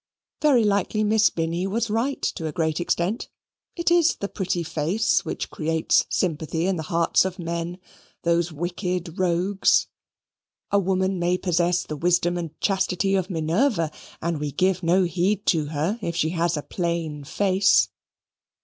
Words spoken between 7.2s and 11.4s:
of men, those wicked rogues. A woman may